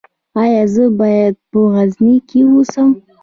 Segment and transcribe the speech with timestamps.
[0.43, 2.89] ایا زه باید په غزني کې اوسم؟